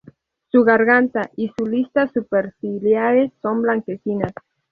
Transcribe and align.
Su 0.51 0.63
garganta 0.63 1.29
y 1.37 1.51
su 1.55 1.67
listas 1.67 2.11
superciliares 2.11 3.31
son 3.39 3.61
blanquecinas. 3.61 4.31